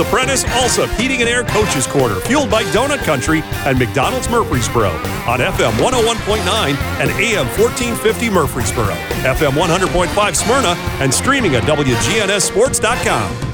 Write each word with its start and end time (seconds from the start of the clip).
The 0.00 0.06
Prentice 0.06 0.44
Allsup 0.44 0.88
Heating 0.98 1.20
and 1.20 1.28
Air 1.28 1.44
Coaches 1.44 1.86
Corner, 1.86 2.14
fueled 2.20 2.50
by 2.50 2.62
Donut 2.72 3.04
Country 3.04 3.42
and 3.66 3.78
McDonald's 3.78 4.30
Murfreesboro 4.30 4.88
on 4.88 5.40
FM 5.40 5.72
101.9 5.72 6.74
and 7.00 7.10
AM 7.10 7.46
1450 7.60 8.30
Murfreesboro, 8.30 8.94
FM 9.24 9.50
100.5 9.50 10.36
Smyrna, 10.36 10.68
and 11.02 11.12
streaming 11.12 11.54
at 11.54 11.64
WGNSSports.com. 11.64 13.50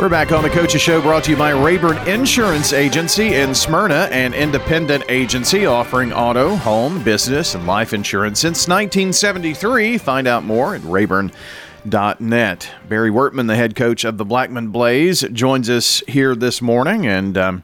We're 0.00 0.08
back 0.08 0.32
on 0.32 0.42
the 0.42 0.48
Coaches 0.48 0.80
Show 0.80 1.02
brought 1.02 1.24
to 1.24 1.32
you 1.32 1.36
by 1.36 1.50
Rayburn 1.50 1.98
Insurance 2.08 2.72
Agency 2.72 3.34
in 3.34 3.54
Smyrna, 3.54 4.08
an 4.10 4.32
independent 4.32 5.04
agency 5.10 5.66
offering 5.66 6.14
auto, 6.14 6.56
home, 6.56 7.04
business, 7.04 7.54
and 7.54 7.66
life 7.66 7.92
insurance 7.92 8.40
since 8.40 8.66
1973. 8.66 9.98
Find 9.98 10.26
out 10.26 10.44
more 10.44 10.74
at 10.74 10.80
rayburn.net. 11.84 12.70
Barry 12.88 13.10
Wortman, 13.10 13.46
the 13.46 13.56
head 13.56 13.74
coach 13.74 14.04
of 14.04 14.18
the 14.18 14.24
Blackman 14.24 14.68
Blaze, 14.70 15.20
joins 15.32 15.68
us 15.70 16.02
here 16.08 16.34
this 16.34 16.60
morning. 16.62 17.06
And, 17.06 17.36
um, 17.36 17.62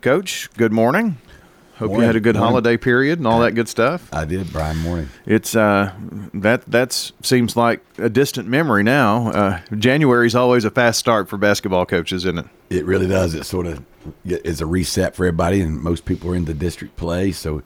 Coach, 0.00 0.50
good 0.56 0.72
morning. 0.72 1.18
Hope 1.76 1.88
Morning. 1.88 2.00
you 2.02 2.06
had 2.06 2.16
a 2.16 2.20
good 2.20 2.34
Morning. 2.36 2.50
holiday 2.50 2.76
period 2.76 3.18
and 3.18 3.26
all 3.26 3.40
that 3.40 3.52
good 3.52 3.68
stuff. 3.68 4.08
I 4.12 4.24
did, 4.24 4.52
Brian. 4.52 4.76
Morning. 4.78 5.08
It's 5.26 5.56
uh, 5.56 5.92
that 6.34 6.64
that's 6.66 7.12
seems 7.22 7.56
like 7.56 7.80
a 7.98 8.08
distant 8.08 8.46
memory 8.46 8.82
now. 8.84 9.30
Uh, 9.30 9.60
January's 9.76 10.34
always 10.34 10.64
a 10.64 10.70
fast 10.70 11.00
start 11.00 11.28
for 11.28 11.38
basketball 11.38 11.86
coaches, 11.86 12.24
isn't 12.24 12.38
it? 12.38 12.46
It 12.70 12.84
really 12.84 13.08
does. 13.08 13.34
It 13.34 13.44
sort 13.46 13.66
of 13.66 13.82
is 14.24 14.60
a 14.60 14.66
reset 14.66 15.16
for 15.16 15.24
everybody, 15.24 15.60
and 15.60 15.80
most 15.80 16.04
people 16.04 16.30
are 16.30 16.36
into 16.36 16.54
district 16.54 16.96
play. 16.96 17.32
So 17.32 17.62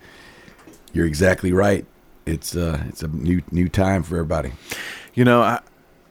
you're 0.95 1.07
exactly 1.07 1.52
right. 1.52 1.85
It's 2.24 2.57
uh, 2.57 2.83
it's 2.88 3.02
a 3.02 3.09
new 3.09 3.43
new 3.51 3.69
time 3.69 4.02
for 4.02 4.16
everybody. 4.16 4.52
You 5.15 5.24
know, 5.24 5.43
I 5.43 5.60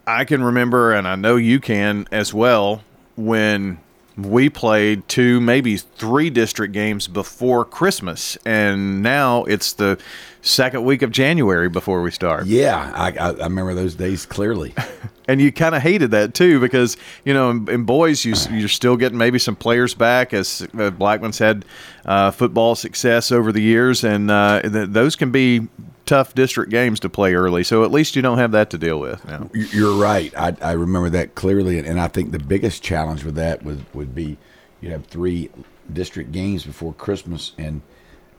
I 0.07 0.25
can 0.25 0.43
remember, 0.43 0.93
and 0.93 1.07
I 1.07 1.15
know 1.15 1.35
you 1.35 1.59
can 1.59 2.07
as 2.11 2.33
well, 2.33 2.83
when 3.15 3.79
we 4.17 4.49
played 4.49 5.07
two, 5.07 5.41
maybe 5.41 5.77
three 5.77 6.29
district 6.29 6.73
games 6.73 7.07
before 7.07 7.65
Christmas, 7.65 8.37
and 8.45 9.01
now 9.01 9.43
it's 9.45 9.73
the 9.73 9.97
second 10.41 10.85
week 10.85 11.01
of 11.01 11.11
January 11.11 11.69
before 11.69 12.01
we 12.01 12.11
start. 12.11 12.45
Yeah, 12.45 12.91
I, 12.95 13.11
I, 13.11 13.29
I 13.31 13.43
remember 13.43 13.73
those 13.73 13.95
days 13.95 14.25
clearly. 14.25 14.73
and 15.27 15.41
you 15.41 15.51
kind 15.51 15.75
of 15.75 15.81
hated 15.81 16.11
that 16.11 16.33
too 16.33 16.59
because 16.59 16.97
you 17.23 17.33
know 17.33 17.49
in, 17.49 17.69
in 17.69 17.83
boys 17.83 18.23
you 18.23 18.35
you're 18.51 18.69
still 18.69 18.95
getting 18.95 19.17
maybe 19.17 19.39
some 19.39 19.55
players 19.55 19.93
back 19.93 20.33
as 20.33 20.67
uh, 20.77 20.91
Blackman's 20.91 21.39
had 21.39 21.65
uh, 22.05 22.31
football 22.31 22.75
success 22.75 23.31
over 23.31 23.51
the 23.51 23.61
years 23.61 24.03
and 24.03 24.29
uh, 24.29 24.61
th- 24.61 24.89
those 24.89 25.15
can 25.15 25.31
be 25.31 25.67
tough 26.05 26.33
district 26.35 26.69
games 26.71 26.99
to 26.99 27.09
play 27.09 27.33
early 27.33 27.63
so 27.63 27.83
at 27.83 27.91
least 27.91 28.15
you 28.15 28.21
don't 28.21 28.37
have 28.37 28.51
that 28.51 28.69
to 28.69 28.77
deal 28.77 28.99
with 28.99 29.25
now. 29.25 29.49
You- 29.53 29.65
You're 29.71 29.95
right. 29.99 30.33
I, 30.37 30.55
I 30.61 30.71
remember 30.73 31.09
that 31.09 31.35
clearly, 31.35 31.77
and, 31.79 31.87
and 31.87 31.99
I 31.99 32.07
think 32.07 32.31
the 32.31 32.39
biggest 32.39 32.83
challenge 32.83 33.23
with 33.23 33.35
that 33.35 33.63
would 33.63 33.85
would 33.93 34.13
be 34.13 34.37
you 34.81 34.91
have 34.91 35.05
three 35.07 35.49
district 35.91 36.31
games 36.31 36.65
before 36.65 36.93
Christmas, 36.93 37.53
and 37.57 37.81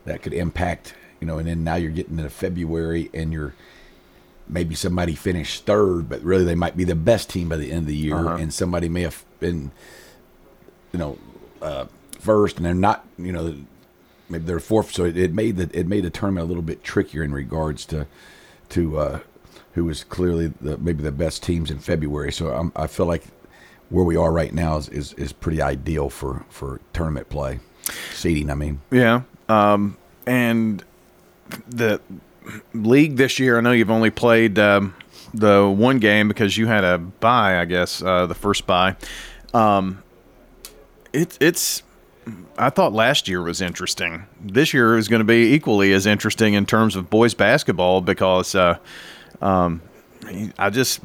that 0.04 0.22
could 0.22 0.32
impact 0.32 0.94
you 1.20 1.26
know. 1.26 1.38
And 1.38 1.48
then 1.48 1.64
now 1.64 1.74
you're 1.76 1.90
getting 1.90 2.18
into 2.18 2.30
February, 2.30 3.10
and 3.14 3.32
you're 3.32 3.54
maybe 4.48 4.74
somebody 4.76 5.14
finished 5.16 5.66
third, 5.66 6.08
but 6.08 6.22
really 6.22 6.44
they 6.44 6.54
might 6.54 6.76
be 6.76 6.84
the 6.84 6.94
best 6.94 7.30
team 7.30 7.48
by 7.48 7.56
the 7.56 7.70
end 7.72 7.80
of 7.80 7.86
the 7.86 7.96
year, 7.96 8.16
and 8.40 8.54
somebody 8.54 8.88
may 8.88 9.02
have 9.02 9.24
been 9.40 9.72
you 10.92 10.98
know 10.98 11.18
uh, 11.62 11.86
first, 12.20 12.56
and 12.58 12.64
they're 12.66 12.74
not 12.74 13.04
you 13.18 13.32
know 13.32 13.56
maybe 14.28 14.44
they're 14.44 14.60
fourth. 14.60 14.92
So 14.92 15.04
it, 15.04 15.16
it 15.16 15.32
made 15.32 15.56
the 15.56 15.70
it 15.78 15.86
made 15.86 16.04
the 16.04 16.10
tournament 16.10 16.44
a 16.44 16.48
little 16.48 16.62
bit 16.62 16.82
trickier 16.82 17.22
in 17.22 17.32
regards 17.32 17.84
to 17.86 18.06
to 18.70 18.98
uh, 18.98 19.20
who 19.74 19.84
was 19.84 20.04
clearly 20.04 20.48
the 20.60 20.78
maybe 20.78 21.02
the 21.02 21.12
best 21.12 21.42
teams 21.42 21.70
in 21.70 21.78
February. 21.78 22.32
So 22.32 22.48
I'm, 22.48 22.72
I 22.74 22.86
feel 22.86 23.06
like 23.06 23.24
where 23.90 24.04
we 24.04 24.16
are 24.16 24.32
right 24.32 24.52
now 24.52 24.76
is, 24.76 24.88
is, 24.88 25.12
is 25.14 25.32
pretty 25.32 25.62
ideal 25.62 26.10
for, 26.10 26.44
for 26.48 26.80
tournament 26.92 27.28
play, 27.28 27.60
seeding. 28.12 28.50
I 28.50 28.54
mean, 28.54 28.80
Yeah. 28.90 29.22
Um, 29.48 29.96
and 30.26 30.82
the 31.68 32.00
league 32.74 33.16
this 33.16 33.38
year, 33.38 33.58
I 33.58 33.60
know 33.60 33.72
you've 33.72 33.90
only 33.90 34.10
played 34.10 34.58
um, 34.58 34.94
the 35.32 35.68
one 35.68 35.98
game 35.98 36.26
because 36.26 36.56
you 36.56 36.66
had 36.66 36.82
a 36.82 36.98
buy, 36.98 37.60
I 37.60 37.64
guess, 37.64 38.02
uh, 38.02 38.26
the 38.26 38.34
first 38.34 38.66
buy. 38.66 38.96
Um, 39.54 40.02
it, 41.12 41.36
it's. 41.40 41.82
I 42.58 42.70
thought 42.70 42.92
last 42.92 43.28
year 43.28 43.42
was 43.42 43.60
interesting. 43.60 44.26
This 44.40 44.74
year 44.74 44.96
is 44.96 45.08
going 45.08 45.20
to 45.20 45.24
be 45.24 45.54
equally 45.54 45.92
as 45.92 46.06
interesting 46.06 46.54
in 46.54 46.66
terms 46.66 46.96
of 46.96 47.08
boys 47.08 47.34
basketball 47.34 48.00
because 48.00 48.54
uh, 48.54 48.78
um, 49.40 49.82
I 50.58 50.70
just. 50.70 51.00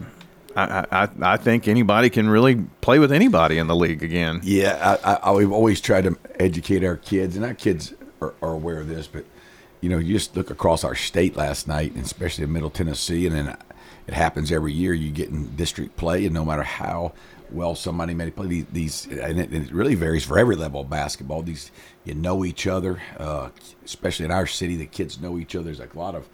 I, 0.53 0.85
I, 0.91 1.09
I 1.21 1.37
think 1.37 1.69
anybody 1.69 2.09
can 2.09 2.29
really 2.29 2.55
play 2.81 2.99
with 2.99 3.13
anybody 3.13 3.57
in 3.57 3.67
the 3.67 3.75
league 3.75 4.03
again. 4.03 4.41
yeah, 4.43 4.97
I, 5.01 5.13
I, 5.13 5.31
we've 5.31 5.49
always 5.49 5.79
tried 5.79 6.03
to 6.03 6.17
educate 6.41 6.83
our 6.83 6.97
kids, 6.97 7.37
and 7.37 7.45
our 7.45 7.53
kids 7.53 7.93
are, 8.21 8.33
are 8.41 8.51
aware 8.51 8.81
of 8.81 8.89
this. 8.89 9.07
But 9.07 9.23
you 9.79 9.87
know, 9.89 9.97
you 9.97 10.13
just 10.13 10.35
look 10.35 10.49
across 10.49 10.83
our 10.83 10.93
state 10.93 11.37
last 11.37 11.69
night, 11.69 11.93
and 11.93 12.03
especially 12.03 12.43
in 12.43 12.51
Middle 12.51 12.69
Tennessee, 12.69 13.25
and 13.25 13.33
then 13.33 13.57
it 14.11 14.15
happens 14.15 14.51
every 14.51 14.73
year. 14.73 14.93
You 14.93 15.11
get 15.11 15.29
in 15.29 15.55
district 15.55 15.95
play, 15.95 16.25
and 16.25 16.33
no 16.33 16.43
matter 16.43 16.63
how 16.63 17.13
well 17.49 17.75
somebody 17.75 18.13
may 18.13 18.29
play 18.29 18.65
these, 18.71 19.05
and 19.05 19.39
it, 19.39 19.53
it 19.53 19.71
really 19.71 19.95
varies 19.95 20.25
for 20.25 20.37
every 20.37 20.55
level 20.55 20.81
of 20.81 20.89
basketball. 20.89 21.41
These 21.43 21.71
you 22.03 22.13
know 22.13 22.43
each 22.43 22.67
other, 22.67 23.01
uh, 23.17 23.49
especially 23.85 24.25
in 24.25 24.31
our 24.31 24.47
city, 24.47 24.75
the 24.75 24.85
kids 24.85 25.19
know 25.21 25.37
each 25.37 25.55
other. 25.55 25.65
There's 25.65 25.79
like 25.79 25.93
a 25.93 25.99
lot 25.99 26.15
of 26.15 26.29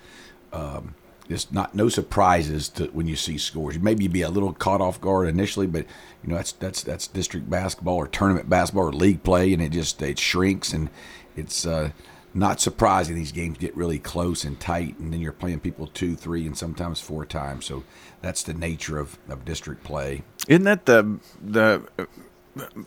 um, 0.51 0.95
there's 1.27 1.51
not 1.51 1.75
no 1.75 1.87
surprises 1.89 2.69
to 2.69 2.85
when 2.87 3.07
you 3.07 3.15
see 3.15 3.37
scores. 3.37 3.77
Maybe 3.77 4.03
you'd 4.03 4.13
be 4.13 4.21
a 4.23 4.29
little 4.29 4.53
caught 4.53 4.81
off 4.81 4.99
guard 4.99 5.27
initially, 5.27 5.67
but 5.67 5.85
you 6.23 6.29
know 6.29 6.35
that's 6.35 6.53
that's 6.53 6.81
that's 6.83 7.07
district 7.07 7.49
basketball 7.49 7.95
or 7.95 8.07
tournament 8.07 8.49
basketball 8.49 8.87
or 8.87 8.93
league 8.93 9.23
play, 9.23 9.53
and 9.53 9.61
it 9.61 9.69
just 9.69 10.01
it 10.01 10.17
shrinks 10.17 10.73
and 10.73 10.89
it's 11.35 11.67
uh, 11.67 11.91
not 12.39 12.59
surprising 12.61 13.15
these 13.15 13.31
games 13.31 13.57
get 13.57 13.75
really 13.75 13.99
close 13.99 14.43
and 14.43 14.59
tight, 14.59 14.97
and 14.99 15.11
then 15.13 15.19
you're 15.19 15.31
playing 15.31 15.59
people 15.59 15.87
two, 15.87 16.15
three, 16.15 16.45
and 16.45 16.57
sometimes 16.57 16.99
four 16.99 17.25
times. 17.25 17.65
So 17.65 17.83
that's 18.21 18.43
the 18.43 18.53
nature 18.53 18.99
of, 18.99 19.17
of 19.29 19.45
district 19.45 19.83
play. 19.83 20.23
Isn't 20.47 20.63
that 20.63 20.85
the 20.85 21.19
the 21.41 21.83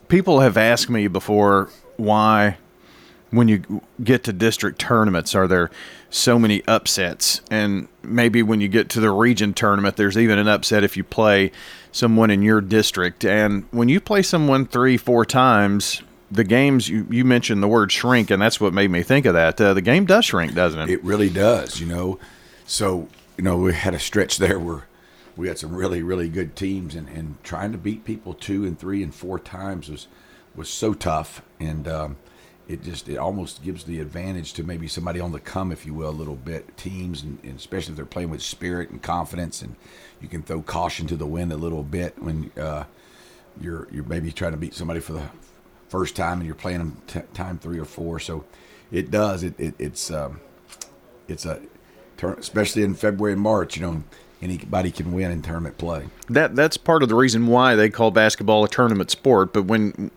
people 0.09 0.41
have 0.41 0.57
asked 0.57 0.91
me 0.91 1.07
before 1.09 1.71
why 1.97 2.57
when 3.31 3.47
you 3.47 3.83
get 4.03 4.25
to 4.25 4.33
district 4.33 4.81
tournaments 4.81 5.35
are 5.35 5.47
there 5.47 5.71
so 6.09 6.39
many 6.39 6.63
upsets 6.67 7.41
and 7.51 7.87
maybe 8.03 8.43
when 8.43 8.61
you 8.61 8.67
get 8.67 8.89
to 8.89 9.01
the 9.01 9.11
region 9.11 9.55
tournament 9.55 9.97
there's 9.97 10.19
even 10.19 10.39
an 10.39 10.49
upset 10.49 10.83
if 10.83 10.97
you 10.97 11.05
play 11.05 11.53
someone 11.93 12.31
in 12.31 12.43
your 12.43 12.61
district 12.61 13.25
and 13.25 13.65
when 13.71 13.89
you 13.89 14.01
play 14.01 14.23
someone 14.23 14.67
3 14.67 14.97
4 14.97 15.25
times 15.25 16.03
the 16.31 16.45
games 16.45 16.89
you, 16.89 17.07
you 17.11 17.25
mentioned 17.25 17.63
the 17.63 17.69
word 17.69 17.91
shrink 17.91 18.31
and 18.31 18.41
that's 18.41 18.61
what 18.61 18.73
made 18.73 18.91
me 18.91 19.03
think 19.03 19.27
of 19.27 19.35
that 19.35 19.61
uh, 19.61 19.75
the 19.75 19.83
game 19.83 20.05
does 20.05 20.25
shrink 20.25 20.55
doesn't 20.55 20.89
it 20.89 20.91
It 21.01 21.05
really 21.05 21.31
does, 21.31 21.81
you 21.81 21.87
know. 21.87 22.19
So, 22.67 23.09
you 23.37 23.45
know, 23.45 23.57
we 23.57 23.73
had 23.73 23.95
a 23.95 23.99
stretch 23.99 24.37
there 24.37 24.59
where 24.59 24.87
we 25.37 25.49
had 25.49 25.59
some 25.59 25.75
really, 25.75 26.03
really 26.03 26.29
good 26.29 26.55
teams, 26.55 26.95
and, 26.95 27.09
and 27.09 27.43
trying 27.43 27.73
to 27.73 27.79
beat 27.79 28.05
people 28.05 28.35
two 28.35 28.65
and 28.65 28.79
three 28.79 29.03
and 29.03 29.15
four 29.15 29.39
times 29.39 29.89
was 29.89 30.09
was 30.55 30.69
so 30.69 30.93
tough, 30.93 31.43
and 31.59 31.89
um, 31.89 32.17
it 32.69 32.83
just 32.83 33.09
it 33.09 33.17
almost 33.17 33.63
gives 33.63 33.85
the 33.85 33.99
advantage 34.01 34.53
to 34.55 34.63
maybe 34.63 34.87
somebody 34.89 35.21
on 35.21 35.33
the 35.33 35.41
come, 35.41 35.73
if 35.73 35.87
you 35.87 35.95
will, 35.95 36.11
a 36.11 36.13
little 36.13 36.37
bit. 36.37 36.77
Teams, 36.77 37.23
and, 37.23 37.39
and 37.43 37.57
especially 37.57 37.93
if 37.93 37.97
they're 37.97 38.05
playing 38.05 38.31
with 38.31 38.43
spirit 38.43 38.91
and 38.91 39.01
confidence, 39.01 39.63
and 39.63 39.75
you 40.21 40.29
can 40.29 40.43
throw 40.43 40.61
caution 40.61 41.07
to 41.07 41.17
the 41.17 41.27
wind 41.27 41.53
a 41.53 41.57
little 41.57 41.83
bit 41.83 42.21
when 42.23 42.51
uh, 42.61 42.85
you're 43.61 43.89
you're 43.91 44.05
maybe 44.05 44.33
trying 44.33 44.53
to 44.53 44.59
beat 44.59 44.75
somebody 44.75 45.01
for 45.01 45.15
the 45.15 45.23
first 45.91 46.17
time 46.17 46.39
and 46.39 46.47
you're 46.47 46.55
playing 46.55 46.79
them 46.79 46.97
t- 47.07 47.21
time 47.35 47.59
three 47.59 47.79
or 47.79 47.85
four. 47.85 48.19
So 48.19 48.45
it 48.91 49.11
does. 49.11 49.43
It, 49.43 49.59
it 49.59 49.75
it's 49.79 50.11
um, 50.11 50.41
it's 51.29 51.45
a 51.45 51.61
especially 52.23 52.83
in 52.83 52.95
February 52.95 53.33
and 53.35 53.43
March. 53.43 53.77
You 53.77 53.83
know, 53.83 54.05
anybody 54.41 54.91
can 54.91 55.13
win 55.13 55.31
in 55.31 55.43
tournament 55.43 55.77
play. 55.79 56.07
that 56.29 56.57
that's 56.57 56.77
part 56.77 57.03
of 57.03 57.09
the 57.09 57.15
reason 57.15 57.47
why 57.47 57.75
they 57.75 57.91
call 57.91 58.11
basketball 58.11 58.65
a 58.65 58.69
tournament 58.69 59.11
sport. 59.11 59.53
But 59.53 59.65
when 59.65 60.11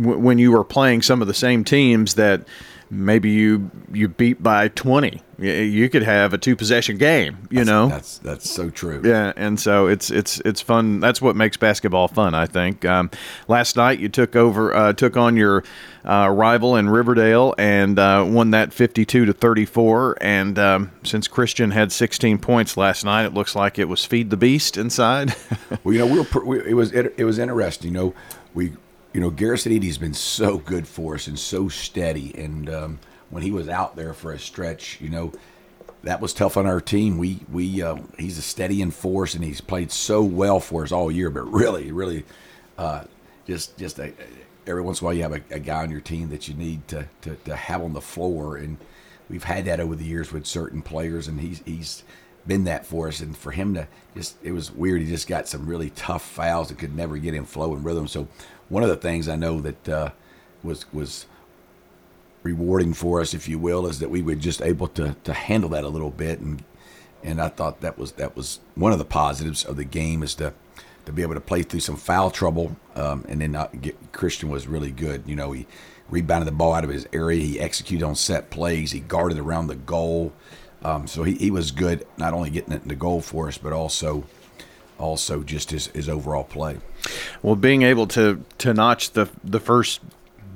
w- 0.00 0.18
when 0.18 0.38
you 0.38 0.52
were 0.52 0.64
playing 0.64 1.02
some 1.02 1.20
of 1.22 1.28
the 1.28 1.34
same 1.34 1.64
teams 1.64 2.14
that 2.14 2.42
maybe 2.90 3.30
you 3.30 3.70
you 3.92 4.08
beat 4.08 4.42
by 4.42 4.68
twenty, 4.68 5.20
you 5.38 5.88
could 5.88 6.02
have 6.02 6.32
a 6.32 6.38
two 6.38 6.54
possession 6.54 6.96
game. 6.98 7.48
You 7.50 7.64
know. 7.64 7.88
that's 7.88 8.18
that's 8.18 8.48
so 8.48 8.70
true. 8.70 9.00
yeah, 9.04 9.32
and 9.36 9.58
so 9.58 9.86
it's 9.86 10.10
it's 10.10 10.38
it's 10.40 10.60
fun. 10.60 11.00
That's 11.00 11.20
what 11.20 11.34
makes 11.34 11.56
basketball 11.56 12.08
fun, 12.08 12.34
I 12.34 12.46
think. 12.46 12.84
Um, 12.84 13.10
last 13.48 13.76
night 13.76 13.98
you 13.98 14.08
took 14.08 14.36
over, 14.36 14.74
uh, 14.74 14.92
took 14.92 15.16
on 15.16 15.36
your 15.36 15.64
uh, 16.04 16.28
rival 16.28 16.76
in 16.76 16.88
Riverdale 16.88 17.54
and 17.58 17.98
uh, 17.98 18.24
won 18.28 18.50
that 18.50 18.72
fifty-two 18.72 19.24
to 19.24 19.32
thirty-four. 19.32 20.18
And 20.20 20.58
um, 20.58 20.90
since 21.02 21.26
Christian 21.26 21.70
had 21.72 21.90
sixteen 21.90 22.38
points 22.38 22.76
last 22.76 23.04
night, 23.04 23.24
it 23.24 23.32
looks 23.34 23.56
like 23.56 23.78
it 23.78 23.88
was 23.88 24.04
feed 24.04 24.30
the 24.30 24.36
beast 24.36 24.76
inside. 24.76 25.34
Well, 25.82 25.92
you 25.92 25.98
know, 25.98 26.06
we 26.06 26.18
were 26.18 26.24
pr- 26.24 26.44
we, 26.44 26.70
it 26.70 26.74
was 26.74 26.92
it, 26.92 27.14
it 27.16 27.24
was 27.24 27.38
interesting. 27.38 27.88
You 27.92 27.94
know, 27.94 28.14
we 28.54 28.72
you 29.14 29.20
know 29.20 29.30
Garrison 29.30 29.72
Eady's 29.72 29.96
been 29.96 30.12
so 30.12 30.58
good 30.58 30.86
for 30.86 31.14
us 31.14 31.28
and 31.28 31.38
so 31.38 31.68
steady. 31.68 32.34
And 32.36 32.68
um, 32.68 32.98
when 33.30 33.42
he 33.42 33.52
was 33.52 33.68
out 33.68 33.96
there 33.96 34.12
for 34.12 34.32
a 34.32 34.38
stretch, 34.38 35.00
you 35.00 35.08
know, 35.08 35.32
that 36.02 36.20
was 36.20 36.34
tough 36.34 36.56
on 36.56 36.66
our 36.66 36.80
team. 36.80 37.16
We 37.16 37.40
we 37.50 37.80
uh, 37.80 37.96
he's 38.18 38.36
a 38.36 38.42
steady 38.42 38.82
in 38.82 38.90
force 38.90 39.34
and 39.34 39.42
he's 39.42 39.60
played 39.60 39.90
so 39.90 40.22
well 40.22 40.60
for 40.60 40.82
us 40.82 40.92
all 40.92 41.10
year. 41.10 41.30
But 41.30 41.50
really, 41.52 41.92
really, 41.92 42.24
uh, 42.76 43.04
just 43.46 43.78
just 43.78 44.00
a, 44.00 44.12
every 44.66 44.82
once 44.82 45.00
in 45.00 45.04
a 45.04 45.06
while 45.06 45.14
you 45.14 45.22
have 45.22 45.32
a, 45.32 45.42
a, 45.50 45.60
guy 45.60 45.82
on 45.82 45.90
your 45.90 46.00
team 46.00 46.30
that 46.30 46.48
you 46.48 46.54
need 46.54 46.86
to, 46.88 47.06
to, 47.20 47.36
to 47.44 47.54
have 47.54 47.82
on 47.82 47.92
the 47.92 48.00
floor, 48.00 48.56
and 48.56 48.78
we've 49.28 49.44
had 49.44 49.66
that 49.66 49.78
over 49.78 49.94
the 49.94 50.04
years 50.04 50.32
with 50.32 50.44
certain 50.44 50.82
players, 50.82 51.28
and 51.28 51.40
he's 51.40 51.62
he's 51.64 52.02
been 52.46 52.64
that 52.64 52.86
for 52.86 53.08
us. 53.08 53.20
And 53.20 53.36
for 53.36 53.52
him 53.52 53.74
to 53.74 53.86
just, 54.14 54.36
it 54.42 54.52
was 54.52 54.70
weird. 54.70 55.00
He 55.00 55.06
just 55.06 55.28
got 55.28 55.48
some 55.48 55.66
really 55.66 55.90
tough 55.90 56.22
fouls 56.22 56.68
that 56.68 56.78
could 56.78 56.96
never 56.96 57.18
get 57.18 57.34
in 57.34 57.44
flow 57.44 57.74
and 57.74 57.84
rhythm. 57.84 58.08
So 58.08 58.28
one 58.68 58.82
of 58.82 58.88
the 58.88 58.96
things 58.96 59.28
I 59.28 59.36
know 59.36 59.60
that 59.60 59.88
uh, 59.88 60.10
was 60.62 60.92
was 60.92 61.26
rewarding 62.42 62.94
for 62.94 63.20
us, 63.20 63.34
if 63.34 63.48
you 63.48 63.58
will, 63.58 63.86
is 63.86 63.98
that 64.00 64.10
we 64.10 64.22
were 64.22 64.34
just 64.34 64.62
able 64.62 64.88
to 64.88 65.16
to 65.24 65.32
handle 65.32 65.70
that 65.70 65.84
a 65.84 65.88
little 65.88 66.10
bit. 66.10 66.40
And 66.40 66.62
and 67.22 67.40
I 67.40 67.48
thought 67.48 67.80
that 67.80 67.98
was 67.98 68.12
that 68.12 68.36
was 68.36 68.60
one 68.74 68.92
of 68.92 68.98
the 68.98 69.04
positives 69.04 69.64
of 69.64 69.76
the 69.76 69.84
game 69.84 70.22
is 70.22 70.34
to 70.36 70.52
to 71.06 71.12
be 71.12 71.22
able 71.22 71.34
to 71.34 71.40
play 71.40 71.62
through 71.62 71.80
some 71.80 71.96
foul 71.96 72.30
trouble. 72.30 72.76
Um, 72.94 73.24
and 73.28 73.40
then 73.40 73.52
not 73.52 73.80
get, 73.80 74.12
Christian 74.12 74.48
was 74.48 74.66
really 74.66 74.90
good. 74.90 75.24
You 75.26 75.36
know, 75.36 75.52
he 75.52 75.66
rebounded 76.08 76.46
the 76.46 76.52
ball 76.52 76.72
out 76.72 76.84
of 76.84 76.90
his 76.90 77.06
area. 77.12 77.40
He 77.40 77.60
executed 77.60 78.04
on 78.04 78.14
set 78.14 78.50
plays. 78.50 78.92
He 78.92 79.00
guarded 79.00 79.38
around 79.38 79.66
the 79.66 79.74
goal. 79.74 80.32
Um, 80.84 81.06
so 81.06 81.22
he, 81.22 81.34
he 81.34 81.50
was 81.50 81.70
good, 81.70 82.06
not 82.16 82.34
only 82.34 82.50
getting 82.50 82.72
it 82.72 82.82
in 82.82 82.88
the 82.88 82.94
goal 82.94 83.20
for 83.20 83.48
us, 83.48 83.58
but 83.58 83.72
also 83.72 84.24
also 84.98 85.42
just 85.42 85.70
his, 85.70 85.88
his 85.88 86.08
overall 86.08 86.44
play. 86.44 86.78
Well, 87.42 87.56
being 87.56 87.82
able 87.82 88.06
to 88.08 88.44
to 88.58 88.74
notch 88.74 89.12
the 89.12 89.28
the 89.42 89.60
first 89.60 90.00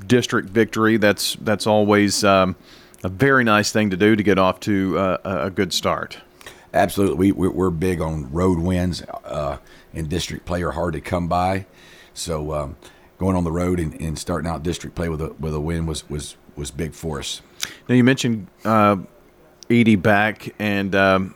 district 0.06 0.48
victory 0.50 0.96
that's 0.96 1.36
that's 1.40 1.66
always 1.66 2.24
um, 2.24 2.56
a 3.02 3.08
very 3.08 3.44
nice 3.44 3.72
thing 3.72 3.90
to 3.90 3.96
do 3.96 4.16
to 4.16 4.22
get 4.22 4.38
off 4.38 4.60
to 4.60 4.98
uh, 4.98 5.18
a 5.24 5.50
good 5.50 5.72
start. 5.72 6.18
Absolutely, 6.74 7.32
we 7.32 7.48
we're 7.48 7.70
big 7.70 8.00
on 8.00 8.30
road 8.30 8.58
wins, 8.58 9.02
uh, 9.24 9.58
and 9.94 10.08
district 10.08 10.44
play 10.44 10.62
are 10.62 10.72
hard 10.72 10.92
to 10.94 11.00
come 11.00 11.26
by. 11.26 11.66
So 12.12 12.52
um, 12.52 12.76
going 13.18 13.36
on 13.36 13.44
the 13.44 13.52
road 13.52 13.80
and, 13.80 13.98
and, 14.00 14.18
starting 14.18 14.50
out 14.50 14.62
district 14.62 14.96
play 14.96 15.08
with 15.08 15.20
a 15.20 15.34
with 15.40 15.54
a 15.54 15.60
win 15.60 15.86
was 15.86 16.08
was 16.10 16.36
was 16.56 16.70
big 16.70 16.92
for 16.92 17.20
us. 17.20 17.40
Now 17.88 17.94
you 17.94 18.04
mentioned 18.04 18.48
uh, 18.64 18.96
Eady 19.70 19.96
back, 19.96 20.54
and 20.58 20.94
um, 20.94 21.34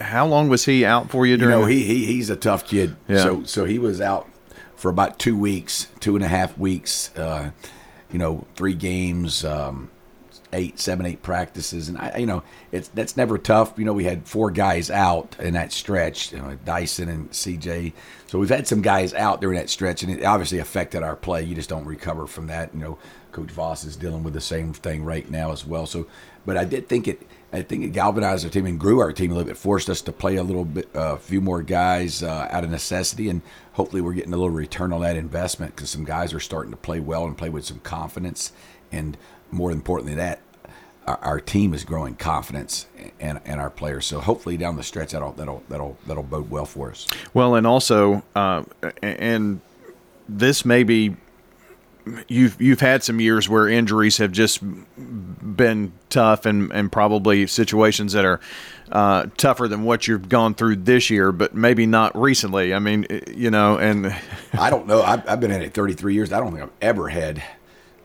how 0.00 0.26
long 0.26 0.48
was 0.48 0.64
he 0.64 0.84
out 0.84 1.10
for 1.10 1.26
you? 1.26 1.36
During 1.36 1.54
you 1.54 1.60
know, 1.60 1.66
he, 1.66 1.84
he 1.84 2.06
he's 2.06 2.30
a 2.30 2.36
tough 2.36 2.66
kid. 2.66 2.96
Yeah. 3.08 3.18
So 3.18 3.44
so 3.44 3.64
he 3.64 3.78
was 3.78 4.00
out 4.00 4.28
for 4.76 4.88
about 4.88 5.18
two 5.18 5.38
weeks, 5.38 5.86
two 6.00 6.16
and 6.16 6.24
a 6.24 6.28
half 6.28 6.58
weeks. 6.58 7.16
Uh, 7.16 7.52
you 8.10 8.18
know, 8.18 8.46
three 8.56 8.74
games, 8.74 9.44
um, 9.44 9.90
eight, 10.52 10.78
seven, 10.78 11.06
eight 11.06 11.22
practices, 11.22 11.88
and 11.88 11.98
I, 11.98 12.18
you 12.18 12.26
know, 12.26 12.42
it's 12.70 12.88
that's 12.88 13.16
never 13.16 13.38
tough. 13.38 13.74
You 13.76 13.84
know, 13.84 13.92
we 13.92 14.04
had 14.04 14.26
four 14.26 14.50
guys 14.50 14.90
out 14.90 15.36
in 15.38 15.54
that 15.54 15.72
stretch, 15.72 16.32
you 16.32 16.38
know, 16.38 16.58
Dyson 16.64 17.08
and 17.08 17.30
CJ. 17.30 17.92
So 18.26 18.38
we've 18.38 18.48
had 18.48 18.66
some 18.66 18.82
guys 18.82 19.14
out 19.14 19.40
during 19.40 19.58
that 19.58 19.70
stretch, 19.70 20.02
and 20.02 20.12
it 20.12 20.24
obviously 20.24 20.58
affected 20.58 21.02
our 21.02 21.16
play. 21.16 21.42
You 21.42 21.54
just 21.54 21.68
don't 21.68 21.84
recover 21.84 22.26
from 22.26 22.46
that. 22.48 22.74
You 22.74 22.80
know, 22.80 22.98
Coach 23.32 23.50
Voss 23.50 23.84
is 23.84 23.96
dealing 23.96 24.22
with 24.22 24.34
the 24.34 24.40
same 24.40 24.72
thing 24.72 25.04
right 25.04 25.28
now 25.30 25.52
as 25.52 25.66
well. 25.66 25.86
So 25.86 26.06
but 26.44 26.56
I 26.56 26.64
did 26.64 26.88
think 26.88 27.08
it. 27.08 27.22
I 27.54 27.60
think 27.60 27.84
it 27.84 27.92
galvanized 27.92 28.46
our 28.46 28.50
team 28.50 28.64
and 28.64 28.80
grew 28.80 29.00
our 29.00 29.12
team 29.12 29.30
a 29.30 29.34
little 29.34 29.46
bit, 29.46 29.58
forced 29.58 29.90
us 29.90 30.00
to 30.02 30.12
play 30.12 30.36
a 30.36 30.42
little 30.42 30.64
bit, 30.64 30.88
a 30.94 30.98
uh, 30.98 31.16
few 31.16 31.42
more 31.42 31.62
guys 31.62 32.22
uh, 32.22 32.48
out 32.50 32.64
of 32.64 32.70
necessity, 32.70 33.28
and 33.28 33.42
hopefully 33.74 34.00
we're 34.00 34.14
getting 34.14 34.32
a 34.32 34.36
little 34.36 34.48
return 34.48 34.90
on 34.90 35.02
that 35.02 35.16
investment 35.16 35.76
because 35.76 35.90
some 35.90 36.04
guys 36.04 36.32
are 36.32 36.40
starting 36.40 36.70
to 36.70 36.78
play 36.78 36.98
well 36.98 37.26
and 37.26 37.36
play 37.36 37.50
with 37.50 37.66
some 37.66 37.78
confidence, 37.80 38.52
and 38.90 39.18
more 39.52 39.70
importantly, 39.70 40.16
that 40.16 40.40
our, 41.06 41.18
our 41.18 41.40
team 41.40 41.74
is 41.74 41.84
growing 41.84 42.14
confidence 42.14 42.86
and, 43.20 43.40
and 43.44 43.60
our 43.60 43.70
players. 43.70 44.06
So 44.06 44.20
hopefully 44.20 44.56
down 44.56 44.76
the 44.76 44.82
stretch 44.82 45.12
that'll 45.12 45.32
that'll 45.32 45.62
that'll 45.68 45.96
that'll 46.06 46.22
bode 46.22 46.50
well 46.50 46.66
for 46.66 46.90
us. 46.90 47.06
Well, 47.34 47.54
and 47.54 47.66
also, 47.66 48.22
uh, 48.34 48.64
and 49.02 49.60
this 50.28 50.64
may 50.64 50.82
be 50.82 51.16
you've 52.28 52.60
you've 52.60 52.80
had 52.80 53.02
some 53.02 53.20
years 53.20 53.48
where 53.48 53.68
injuries 53.68 54.18
have 54.18 54.32
just 54.32 54.60
been 55.56 55.92
tough 56.08 56.46
and, 56.46 56.72
and 56.72 56.90
probably 56.90 57.46
situations 57.46 58.12
that 58.12 58.24
are 58.24 58.40
uh, 58.90 59.26
tougher 59.36 59.68
than 59.68 59.84
what 59.84 60.06
you've 60.06 60.28
gone 60.28 60.54
through 60.54 60.76
this 60.76 61.10
year, 61.10 61.32
but 61.32 61.54
maybe 61.54 61.86
not 61.86 62.16
recently. 62.18 62.74
I 62.74 62.78
mean, 62.78 63.06
you 63.28 63.50
know, 63.50 63.78
and 63.78 64.14
I 64.52 64.70
don't 64.70 64.86
know. 64.86 65.02
I've, 65.02 65.28
I've, 65.28 65.40
been 65.40 65.50
in 65.50 65.62
it 65.62 65.72
33 65.72 66.14
years. 66.14 66.32
I 66.32 66.40
don't 66.40 66.52
think 66.52 66.62
I've 66.62 66.70
ever 66.80 67.08
had, 67.08 67.42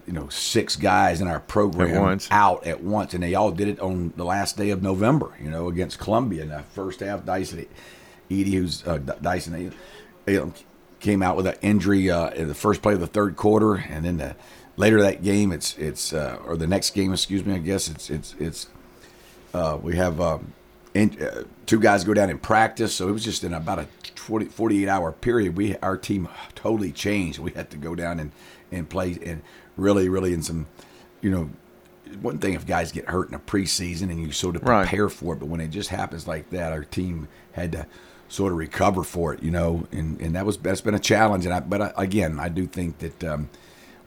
you 0.07 0.13
know, 0.13 0.29
six 0.29 0.77
guys 0.77 1.19
in 1.19 1.27
our 1.27 1.41
program 1.41 2.07
at 2.07 2.27
out 2.31 2.65
at 2.65 2.81
once, 2.81 3.13
and 3.13 3.21
they 3.21 3.35
all 3.35 3.51
did 3.51 3.67
it 3.67 3.79
on 3.81 4.13
the 4.15 4.23
last 4.23 4.55
day 4.55 4.69
of 4.69 4.81
November. 4.81 5.33
You 5.39 5.51
know, 5.51 5.67
against 5.67 5.99
Columbia 5.99 6.43
in 6.43 6.49
the 6.49 6.63
first 6.73 7.01
half. 7.01 7.25
Dyson, 7.25 7.67
Eady, 8.29 8.51
who's 8.55 8.87
uh, 8.87 8.97
Dyson, 9.21 9.73
came 11.01 11.21
out 11.21 11.35
with 11.35 11.45
an 11.45 11.55
injury 11.61 12.09
uh, 12.09 12.29
in 12.29 12.47
the 12.47 12.55
first 12.55 12.81
play 12.81 12.93
of 12.93 13.01
the 13.01 13.07
third 13.07 13.35
quarter, 13.35 13.75
and 13.75 14.05
then 14.05 14.17
the, 14.17 14.35
later 14.77 15.01
that 15.01 15.23
game, 15.23 15.51
it's 15.51 15.77
it's 15.77 16.13
uh, 16.13 16.39
or 16.45 16.55
the 16.55 16.67
next 16.67 16.91
game, 16.91 17.11
excuse 17.11 17.45
me, 17.45 17.55
I 17.55 17.59
guess 17.59 17.89
it's 17.89 18.09
it's 18.09 18.33
it's 18.39 18.67
uh, 19.53 19.77
we 19.81 19.97
have 19.97 20.21
um, 20.21 20.53
in, 20.97 21.21
uh, 21.21 21.43
two 21.65 21.79
guys 21.79 22.03
go 22.03 22.13
down 22.13 22.29
in 22.29 22.39
practice, 22.39 22.93
so 22.95 23.07
it 23.07 23.11
was 23.11 23.23
just 23.23 23.43
in 23.43 23.53
about 23.53 23.79
a 23.79 23.87
40, 24.15 24.45
48 24.45 24.87
hour 24.87 25.11
period. 25.11 25.55
We 25.55 25.77
our 25.77 25.97
team 25.97 26.27
totally 26.55 26.91
changed. 26.91 27.39
We 27.39 27.51
had 27.51 27.69
to 27.71 27.77
go 27.77 27.95
down 27.95 28.19
and 28.19 28.31
and 28.71 28.89
play 28.89 29.17
and 29.25 29.41
really 29.75 30.09
really 30.09 30.33
in 30.33 30.41
some, 30.41 30.67
you 31.21 31.29
know. 31.29 31.49
One 32.21 32.37
thing 32.37 32.53
if 32.53 32.65
guys 32.65 32.93
get 32.93 33.09
hurt 33.09 33.27
in 33.27 33.35
a 33.35 33.39
preseason 33.39 34.03
and 34.03 34.21
you 34.21 34.31
sort 34.31 34.55
of 34.55 34.61
prepare 34.61 35.03
right. 35.03 35.11
for 35.11 35.33
it, 35.33 35.39
but 35.39 35.47
when 35.47 35.59
it 35.59 35.71
just 35.71 35.89
happens 35.89 36.25
like 36.25 36.49
that, 36.51 36.71
our 36.71 36.85
team 36.85 37.27
had 37.51 37.73
to 37.73 37.85
sort 38.29 38.53
of 38.53 38.57
recover 38.57 39.03
for 39.03 39.33
it, 39.33 39.43
you 39.43 39.51
know, 39.51 39.85
and, 39.91 40.19
and 40.21 40.35
that 40.35 40.45
was 40.45 40.57
that's 40.57 40.79
been 40.79 40.95
a 40.95 40.99
challenge. 40.99 41.45
And 41.45 41.53
I, 41.53 41.59
but 41.59 41.81
I, 41.81 41.91
again, 41.97 42.39
I 42.39 42.47
do 42.47 42.65
think 42.65 42.99
that 42.99 43.23
um, 43.25 43.49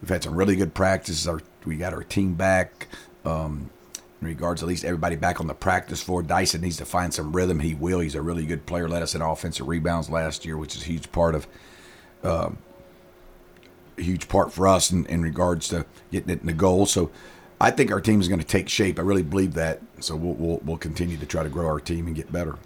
we've 0.00 0.08
had 0.08 0.22
some 0.22 0.34
really 0.34 0.56
good 0.56 0.72
practices. 0.72 1.28
Our 1.28 1.42
we 1.64 1.76
got 1.76 1.92
our 1.92 2.02
team 2.02 2.34
back. 2.34 2.88
Um, 3.24 3.68
in 4.20 4.26
regards, 4.26 4.62
at 4.62 4.68
least 4.68 4.84
everybody 4.84 5.16
back 5.16 5.40
on 5.40 5.46
the 5.46 5.54
practice 5.54 6.02
floor. 6.02 6.22
Dyson 6.22 6.60
needs 6.60 6.76
to 6.76 6.84
find 6.84 7.12
some 7.12 7.32
rhythm. 7.32 7.60
He 7.60 7.74
will. 7.74 8.00
He's 8.00 8.14
a 8.14 8.22
really 8.22 8.44
good 8.44 8.66
player. 8.66 8.88
Led 8.88 9.02
us 9.02 9.14
in 9.14 9.22
offensive 9.22 9.66
rebounds 9.66 10.10
last 10.10 10.44
year, 10.44 10.56
which 10.56 10.76
is 10.76 10.82
a 10.82 10.86
huge 10.86 11.10
part 11.10 11.34
of. 11.34 11.46
Um, 12.22 12.58
a 13.96 14.02
huge 14.02 14.28
part 14.28 14.52
for 14.52 14.66
us 14.66 14.90
in, 14.90 15.06
in 15.06 15.22
regards 15.22 15.68
to 15.68 15.86
getting 16.10 16.30
it 16.30 16.40
in 16.40 16.46
the 16.46 16.52
goal. 16.52 16.86
So 16.86 17.10
I 17.60 17.70
think 17.70 17.92
our 17.92 18.00
team 18.00 18.20
is 18.20 18.28
going 18.28 18.40
to 18.40 18.46
take 18.46 18.68
shape. 18.68 18.98
I 18.98 19.02
really 19.02 19.22
believe 19.22 19.54
that. 19.54 19.80
So 20.00 20.16
we'll, 20.16 20.34
we'll, 20.34 20.60
we'll 20.64 20.78
continue 20.78 21.16
to 21.18 21.26
try 21.26 21.42
to 21.42 21.48
grow 21.48 21.66
our 21.66 21.80
team 21.80 22.06
and 22.06 22.16
get 22.16 22.32
better. 22.32 22.56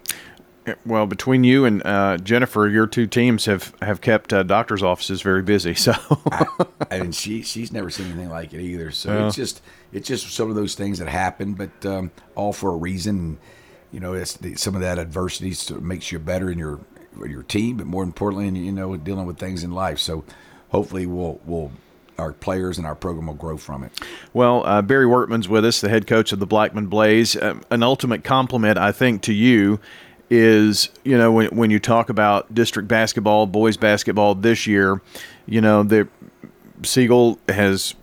Well, 0.87 1.07
between 1.07 1.45
you 1.45 1.65
and 1.67 1.85
uh, 1.85 2.17
Jennifer, 2.19 2.69
your 2.69 2.87
two 2.87 3.07
teams 3.07 3.45
have 3.45 3.75
have 3.83 4.01
kept 4.01 4.33
uh, 4.33 4.43
doctors' 4.43 4.83
offices 4.83 5.21
very 5.21 5.43
busy. 5.43 5.75
So, 5.75 5.93
I, 6.31 6.47
and 6.91 7.15
she 7.15 7.43
she's 7.43 7.71
never 7.71 7.91
seen 7.91 8.07
anything 8.07 8.31
like 8.31 8.55
it 8.55 8.61
either. 8.61 8.91
So 8.91 9.27
it's 9.27 9.37
just 9.37 9.63
it's 9.93 10.09
just 10.09 10.33
some 10.33 10.49
of 10.49 10.57
those 10.57 10.75
things 10.75 10.99
that 10.99 11.09
happen, 11.09 11.55
but 11.55 11.85
um, 11.85 12.11
all 12.35 12.53
for 12.53 12.71
a 12.71 12.77
reason. 12.77 13.39
You 13.93 14.01
know, 14.01 14.15
it's 14.15 14.33
the, 14.35 14.57
some 14.57 14.75
of 14.75 14.81
that 14.81 14.99
adversity 14.99 15.55
makes 15.81 16.11
you 16.11 16.19
better 16.19 16.51
in 16.51 16.59
your 16.59 16.81
your 17.27 17.43
team, 17.45 17.77
but 17.77 17.87
more 17.87 18.03
importantly, 18.03 18.49
you 18.59 18.73
know, 18.73 18.97
dealing 18.97 19.27
with 19.27 19.39
things 19.39 19.63
in 19.63 19.71
life. 19.71 19.99
So, 19.99 20.25
hopefully, 20.71 21.07
we'll 21.07 21.41
we'll 21.45 21.71
our 22.19 22.33
players 22.33 22.79
and 22.79 22.87
our 22.87 22.95
program 22.95 23.27
will 23.27 23.35
grow 23.35 23.57
from 23.57 23.85
it. 23.85 23.93
Well, 24.33 24.65
uh, 24.67 24.83
Barry 24.83 25.07
Wortman's 25.07 25.49
with 25.49 25.65
us, 25.65 25.81
the 25.81 25.89
head 25.89 26.07
coach 26.07 26.33
of 26.33 26.39
the 26.39 26.47
Blackman 26.47 26.87
Blaze. 26.87 27.37
Uh, 27.37 27.61
an 27.71 27.83
ultimate 27.83 28.25
compliment, 28.25 28.79
I 28.79 28.93
think, 28.93 29.23
to 29.23 29.33
you 29.33 29.81
is 30.31 30.89
you 31.05 31.17
know 31.17 31.33
when 31.33 31.49
when 31.49 31.71
you 31.71 31.79
talk 31.79 32.09
about 32.09 32.55
district 32.55 32.89
basketball, 32.89 33.47
boys 33.47 33.77
basketball 33.77 34.35
this 34.35 34.67
year, 34.67 35.01
you 35.47 35.61
know 35.61 35.83
the 35.83 36.09
Siegel 36.83 37.39
has 37.49 37.95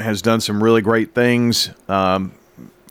has 0.00 0.22
done 0.22 0.40
some 0.40 0.62
really 0.62 0.82
great 0.82 1.14
things. 1.14 1.70
Um, 1.88 2.32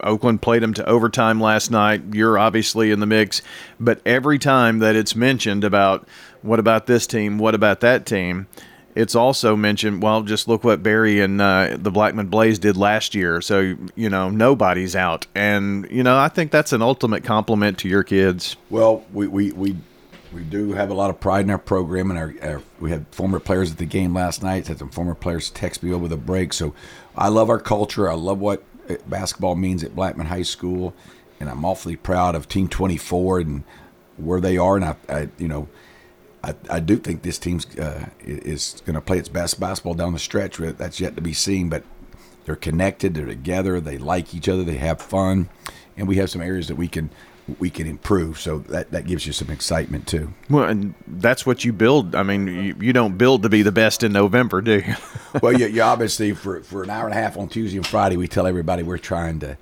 Oakland 0.03 0.41
played 0.41 0.61
them 0.61 0.73
to 0.73 0.85
overtime 0.85 1.39
last 1.39 1.71
night. 1.71 2.01
You're 2.13 2.37
obviously 2.37 2.91
in 2.91 2.99
the 2.99 3.05
mix, 3.05 3.41
but 3.79 4.01
every 4.05 4.37
time 4.37 4.79
that 4.79 4.95
it's 4.95 5.15
mentioned 5.15 5.63
about 5.63 6.07
what 6.41 6.59
about 6.59 6.85
this 6.85 7.07
team, 7.07 7.37
what 7.37 7.55
about 7.55 7.79
that 7.79 8.05
team, 8.05 8.47
it's 8.95 9.13
also 9.13 9.55
mentioned, 9.55 10.01
well, 10.01 10.23
just 10.23 10.47
look 10.47 10.63
what 10.63 10.81
Barry 10.81 11.19
and 11.19 11.41
uh, 11.41 11.75
the 11.77 11.91
Blackman 11.91 12.27
Blaze 12.27 12.57
did 12.59 12.77
last 12.77 13.13
year. 13.13 13.41
So, 13.41 13.75
you 13.95 14.09
know, 14.09 14.29
nobody's 14.29 14.95
out. 14.95 15.27
And, 15.35 15.85
you 15.91 16.01
know, 16.01 16.17
I 16.17 16.29
think 16.29 16.51
that's 16.51 16.71
an 16.71 16.81
ultimate 16.81 17.25
compliment 17.25 17.77
to 17.79 17.89
your 17.89 18.03
kids. 18.03 18.55
Well, 18.69 19.05
we, 19.13 19.27
we, 19.27 19.51
we, 19.51 19.75
we 20.33 20.43
do 20.43 20.71
have 20.71 20.89
a 20.89 20.93
lot 20.93 21.09
of 21.09 21.19
pride 21.19 21.43
in 21.43 21.51
our 21.51 21.57
program, 21.57 22.09
and 22.09 22.17
our, 22.17 22.33
our, 22.41 22.61
we 22.79 22.89
had 22.89 23.05
former 23.11 23.39
players 23.39 23.71
at 23.71 23.77
the 23.77 23.85
game 23.85 24.13
last 24.13 24.41
night. 24.41 24.67
Had 24.67 24.79
some 24.79 24.89
former 24.89 25.15
players 25.15 25.49
text 25.49 25.83
me 25.83 25.93
over 25.93 26.07
the 26.07 26.17
break. 26.17 26.53
So, 26.53 26.73
I 27.17 27.27
love 27.27 27.49
our 27.49 27.59
culture. 27.59 28.09
I 28.09 28.15
love 28.15 28.39
what 28.39 28.63
basketball 29.07 29.55
means 29.55 29.83
at 29.83 29.95
Blackman 29.95 30.27
High 30.27 30.43
School, 30.43 30.93
and 31.39 31.49
I'm 31.49 31.65
awfully 31.65 31.95
proud 31.95 32.35
of 32.35 32.47
Team 32.47 32.67
24 32.67 33.39
and 33.39 33.63
where 34.17 34.39
they 34.39 34.57
are. 34.57 34.75
And 34.75 34.85
I, 34.85 34.95
I 35.09 35.29
you 35.37 35.47
know, 35.47 35.67
I, 36.45 36.53
I 36.69 36.79
do 36.79 36.97
think 36.97 37.23
this 37.23 37.39
team 37.39 37.59
uh, 37.81 38.05
is 38.21 38.81
going 38.85 38.93
to 38.93 39.01
play 39.01 39.17
its 39.17 39.29
best 39.29 39.59
basketball 39.59 39.95
down 39.95 40.13
the 40.13 40.19
stretch. 40.19 40.57
That's 40.57 40.99
yet 40.99 41.15
to 41.15 41.21
be 41.21 41.33
seen, 41.33 41.69
but 41.69 41.83
they're 42.45 42.55
connected. 42.55 43.15
They're 43.15 43.25
together. 43.25 43.79
They 43.81 43.97
like 43.97 44.35
each 44.35 44.47
other. 44.47 44.63
They 44.63 44.77
have 44.77 45.01
fun, 45.01 45.49
and 45.97 46.07
we 46.07 46.17
have 46.17 46.29
some 46.29 46.41
areas 46.41 46.67
that 46.67 46.75
we 46.75 46.87
can 46.87 47.09
we 47.59 47.71
can 47.71 47.87
improve. 47.87 48.39
So 48.39 48.59
that, 48.59 48.91
that 48.91 49.07
gives 49.07 49.25
you 49.25 49.33
some 49.33 49.49
excitement 49.49 50.07
too. 50.07 50.33
Well, 50.47 50.65
and 50.65 50.93
that's 51.07 51.47
what 51.47 51.65
you 51.65 51.73
build. 51.73 52.13
I 52.13 52.21
mean, 52.21 52.47
you, 52.47 52.75
you 52.79 52.93
don't 52.93 53.17
build 53.17 53.43
to 53.43 53.49
be 53.49 53.63
the 53.63 53.71
best 53.71 54.03
in 54.03 54.13
November, 54.13 54.61
do 54.61 54.79
you? 54.79 54.95
well, 55.41 55.53
you, 55.53 55.65
you 55.65 55.81
obviously 55.81 56.33
for 56.33 56.61
for 56.61 56.83
an 56.83 56.91
hour 56.91 57.05
and 57.05 57.17
a 57.17 57.19
half 57.19 57.37
on 57.37 57.49
Tuesday 57.49 57.77
and 57.77 57.87
Friday, 57.87 58.17
we 58.17 58.27
tell 58.27 58.45
everybody 58.45 58.83
we're 58.83 58.99
trying 58.99 59.39
to. 59.39 59.57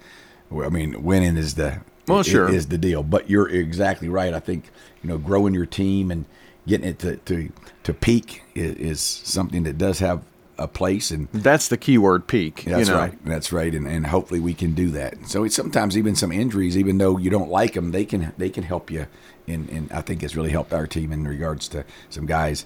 I 0.51 0.69
mean, 0.69 1.01
winning 1.01 1.37
is 1.37 1.55
the 1.55 1.79
well, 2.07 2.23
sure 2.23 2.49
is 2.49 2.67
the 2.67 2.77
deal. 2.77 3.03
But 3.03 3.29
you're 3.29 3.47
exactly 3.47 4.09
right. 4.09 4.33
I 4.33 4.41
think 4.41 4.65
you 5.01 5.07
know 5.07 5.17
growing 5.17 5.53
your 5.53 5.65
team 5.65 6.11
and 6.11 6.25
getting 6.67 6.87
it 6.87 6.99
to 6.99 7.17
to, 7.17 7.51
to 7.83 7.93
peak 7.93 8.43
is, 8.55 8.75
is 8.75 9.01
something 9.01 9.63
that 9.63 9.77
does 9.77 9.99
have 9.99 10.23
a 10.57 10.67
place 10.67 11.09
and 11.09 11.27
that's 11.33 11.67
the 11.67 11.77
key 11.77 11.97
word 11.97 12.27
peak 12.27 12.63
that's 12.65 12.87
you 12.87 12.93
know? 12.93 12.99
right 12.99 13.25
that's 13.25 13.51
right 13.51 13.73
and, 13.73 13.87
and 13.87 14.05
hopefully 14.05 14.39
we 14.39 14.53
can 14.53 14.73
do 14.73 14.91
that. 14.91 15.27
So 15.27 15.43
it's 15.43 15.55
sometimes 15.55 15.97
even 15.97 16.15
some 16.15 16.31
injuries 16.31 16.77
even 16.77 16.99
though 16.99 17.17
you 17.17 17.29
don't 17.29 17.49
like 17.49 17.73
them 17.73 17.91
they 17.91 18.05
can 18.05 18.33
they 18.37 18.49
can 18.49 18.63
help 18.63 18.91
you. 18.91 19.07
And, 19.45 19.69
and 19.69 19.91
i 19.91 19.99
think 19.99 20.23
it's 20.23 20.37
really 20.37 20.51
helped 20.51 20.71
our 20.71 20.87
team 20.87 21.11
in 21.11 21.27
regards 21.27 21.67
to 21.69 21.83
some 22.09 22.25
guys 22.25 22.65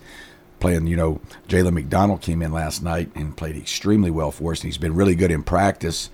playing 0.60 0.86
you 0.86 0.96
know 0.96 1.20
jalen 1.48 1.74
mcdonald 1.74 2.22
came 2.22 2.44
in 2.44 2.52
last 2.52 2.84
night 2.84 3.10
and 3.16 3.36
played 3.36 3.56
extremely 3.56 4.12
well 4.12 4.32
for 4.32 4.52
us 4.52 4.60
and 4.60 4.68
he's 4.68 4.78
been 4.78 4.94
really 4.94 5.16
good 5.16 5.32
in 5.32 5.44
practice. 5.44 6.10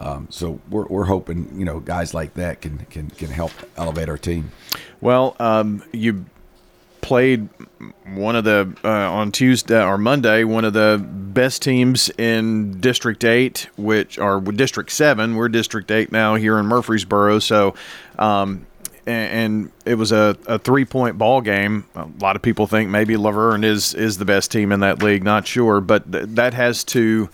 Um, 0.00 0.28
so 0.30 0.60
we're, 0.70 0.86
we're 0.86 1.04
hoping 1.04 1.58
you 1.58 1.64
know 1.64 1.80
guys 1.80 2.14
like 2.14 2.34
that 2.34 2.62
can 2.62 2.78
can 2.90 3.10
can 3.10 3.28
help 3.28 3.52
elevate 3.76 4.08
our 4.08 4.18
team. 4.18 4.50
Well 5.00 5.36
um, 5.38 5.84
you 5.92 6.24
played 7.00 7.48
one 8.04 8.36
of 8.36 8.44
the 8.44 8.74
uh, 8.84 8.88
on 8.88 9.32
Tuesday 9.32 9.82
or 9.82 9.98
Monday 9.98 10.44
one 10.44 10.64
of 10.64 10.72
the 10.72 11.02
best 11.02 11.62
teams 11.62 12.10
in 12.18 12.80
District 12.80 13.24
Eight, 13.24 13.68
which 13.76 14.18
are 14.18 14.40
District 14.40 14.90
Seven. 14.90 15.36
We're 15.36 15.48
District 15.48 15.90
Eight 15.90 16.10
now 16.12 16.34
here 16.34 16.58
in 16.58 16.66
Murfreesboro, 16.66 17.38
so. 17.38 17.74
Um, 18.18 18.66
and, 19.06 19.72
it 19.86 19.94
was 19.94 20.12
a, 20.12 20.36
a 20.46 20.58
three 20.58 20.84
point 20.84 21.16
ball 21.16 21.40
game. 21.40 21.86
A 21.94 22.06
lot 22.20 22.36
of 22.36 22.42
people 22.42 22.66
think 22.66 22.90
maybe 22.90 23.16
La 23.16 23.30
Vergne 23.30 23.64
is 23.64 23.94
is 23.94 24.18
the 24.18 24.26
best 24.26 24.52
team 24.52 24.70
in 24.70 24.80
that 24.80 25.02
league. 25.02 25.24
Not 25.24 25.46
sure, 25.46 25.80
but 25.80 26.12
th- 26.12 26.26
that 26.28 26.52
has 26.52 26.84
to 26.84 27.30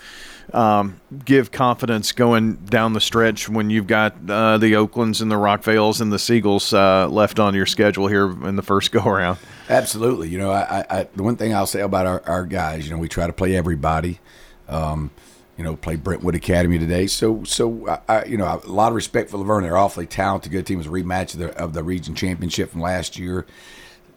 um, 0.53 1.01
give 1.25 1.51
confidence 1.51 2.13
going 2.13 2.55
down 2.57 2.93
the 2.93 3.01
stretch 3.01 3.49
when 3.49 3.71
you've 3.71 3.87
got 3.87 4.15
uh, 4.29 4.59
the 4.59 4.77
Oaklands 4.77 5.21
and 5.21 5.31
the 5.31 5.37
Rockvales 5.37 6.01
and 6.01 6.13
the 6.13 6.17
Siegels 6.17 6.73
uh, 6.73 7.09
left 7.09 7.39
on 7.39 7.55
your 7.55 7.67
schedule 7.67 8.07
here 8.07 8.31
in 8.47 8.57
the 8.57 8.63
first 8.63 8.93
go 8.93 9.05
around. 9.05 9.39
Absolutely. 9.69 10.29
You 10.29 10.39
know, 10.39 10.51
I, 10.51 10.85
I, 10.91 11.09
the 11.15 11.23
one 11.23 11.37
thing 11.37 11.55
I'll 11.55 11.67
say 11.67 11.81
about 11.81 12.07
our, 12.07 12.23
our 12.27 12.45
guys, 12.45 12.87
you 12.87 12.93
know, 12.93 12.99
we 12.99 13.09
try 13.09 13.27
to 13.27 13.33
play 13.33 13.57
everybody. 13.57 14.21
Um, 14.69 15.11
you 15.57 15.63
know, 15.63 15.77
play 15.77 15.95
Brentwood 15.95 16.35
Academy 16.35 16.81
today. 16.81 17.07
So, 17.07 17.45
so 17.45 18.01
I, 18.09 18.25
you 18.25 18.37
know, 18.37 18.45
a 18.45 18.67
lot 18.67 18.89
of 18.89 18.97
respect 18.97 19.31
for 19.31 19.39
La 19.39 19.45
Vergne. 19.45 19.63
They're 19.63 19.77
awfully 19.77 20.07
talented. 20.07 20.51
Good 20.51 20.67
team. 20.67 20.79
It 20.79 20.79
was 20.79 20.87
a 20.89 20.91
rematch 20.91 21.35
of 21.35 21.39
the, 21.39 21.57
of 21.57 21.75
the 21.75 21.85
region 21.85 22.17
championship 22.17 22.73
from 22.73 22.81
last 22.81 23.17
year. 23.19 23.47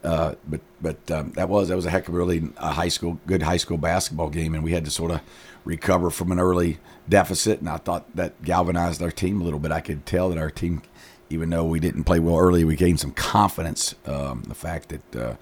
Uh, 0.03 0.35
but 0.47 0.61
but 0.81 1.11
um, 1.11 1.31
that 1.31 1.49
was 1.49 1.67
that 1.67 1.75
was 1.75 1.85
a 1.85 1.89
heck 1.89 2.07
of 2.07 2.13
a 2.13 2.17
really 2.17 2.49
a 2.57 2.71
high 2.71 2.87
school 2.87 3.19
good 3.25 3.41
high 3.41 3.57
school 3.57 3.77
basketball 3.77 4.29
game, 4.29 4.53
and 4.53 4.63
we 4.63 4.71
had 4.71 4.85
to 4.85 4.91
sort 4.91 5.11
of 5.11 5.21
recover 5.67 6.09
from 6.09 6.31
an 6.31 6.39
early 6.39 6.79
deficit. 7.07 7.59
And 7.59 7.69
I 7.69 7.77
thought 7.77 8.15
that 8.15 8.41
galvanized 8.41 9.01
our 9.01 9.11
team 9.11 9.41
a 9.41 9.43
little 9.43 9.59
bit. 9.59 9.71
I 9.71 9.81
could 9.81 10.05
tell 10.05 10.29
that 10.29 10.37
our 10.37 10.49
team, 10.49 10.81
even 11.29 11.49
though 11.49 11.65
we 11.65 11.79
didn't 11.79 12.05
play 12.05 12.19
well 12.19 12.37
early, 12.37 12.63
we 12.63 12.75
gained 12.75 12.99
some 12.99 13.11
confidence. 13.11 13.93
Um, 14.05 14.43
the 14.47 14.55
fact 14.55 14.89
that 14.89 15.15
uh, 15.15 15.35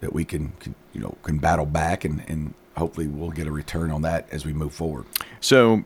that 0.00 0.12
we 0.12 0.24
can, 0.24 0.52
can, 0.58 0.74
you 0.92 1.00
know 1.00 1.16
can 1.22 1.38
battle 1.38 1.66
back 1.66 2.04
and 2.04 2.24
and 2.28 2.54
hopefully 2.76 3.06
we'll 3.06 3.30
get 3.30 3.46
a 3.46 3.52
return 3.52 3.90
on 3.90 4.02
that 4.02 4.26
as 4.32 4.44
we 4.44 4.52
move 4.52 4.72
forward. 4.72 5.04
So 5.40 5.84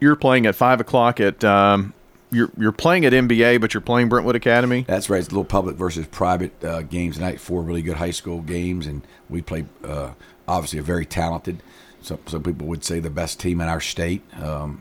you're 0.00 0.16
playing 0.16 0.46
at 0.46 0.54
five 0.54 0.80
o'clock 0.80 1.20
at 1.20 1.42
um, 1.42 1.94
you're 2.30 2.50
you're 2.58 2.72
playing 2.72 3.06
at 3.06 3.12
MBA, 3.12 3.60
but 3.60 3.74
you're 3.74 3.80
playing 3.80 4.08
Brentwood 4.08 4.36
Academy. 4.36 4.84
That's 4.86 5.08
right. 5.08 5.18
It's 5.18 5.28
a 5.28 5.30
little 5.30 5.44
public 5.44 5.76
versus 5.76 6.06
private 6.06 6.62
uh, 6.62 6.82
games 6.82 7.16
tonight. 7.16 7.40
Four 7.40 7.62
really 7.62 7.82
good 7.82 7.96
high 7.96 8.10
school 8.10 8.42
games, 8.42 8.86
and 8.86 9.02
we 9.28 9.40
play 9.42 9.64
uh, 9.82 10.12
obviously 10.46 10.78
a 10.78 10.82
very 10.82 11.06
talented. 11.06 11.62
Some 12.08 12.18
some 12.26 12.42
people 12.42 12.66
would 12.68 12.84
say 12.84 13.00
the 13.00 13.10
best 13.10 13.38
team 13.38 13.60
in 13.60 13.68
our 13.68 13.82
state, 13.82 14.22
um, 14.42 14.80